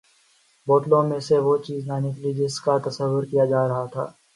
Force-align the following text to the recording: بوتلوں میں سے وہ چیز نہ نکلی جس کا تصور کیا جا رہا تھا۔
بوتلوں 0.67 1.03
میں 1.03 1.19
سے 1.19 1.37
وہ 1.37 1.57
چیز 1.57 1.87
نہ 1.87 1.99
نکلی 1.99 2.33
جس 2.33 2.59
کا 2.61 2.77
تصور 2.85 3.23
کیا 3.23 3.45
جا 3.45 3.67
رہا 3.67 3.85
تھا۔ 3.85 4.05